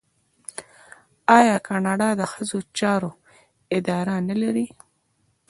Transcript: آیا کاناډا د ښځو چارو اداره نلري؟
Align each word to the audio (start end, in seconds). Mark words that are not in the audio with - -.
آیا 1.37 1.55
کاناډا 1.67 2.09
د 2.19 2.21
ښځو 2.31 2.59
چارو 2.79 3.11
اداره 3.77 4.15
نلري؟ 4.29 4.67